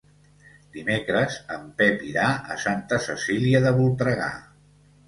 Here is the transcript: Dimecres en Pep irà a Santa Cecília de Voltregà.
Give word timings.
Dimecres 0.77 1.35
en 1.57 1.69
Pep 1.83 2.03
irà 2.09 2.33
a 2.57 2.61
Santa 2.67 3.03
Cecília 3.07 3.65
de 3.69 3.79
Voltregà. 3.79 4.37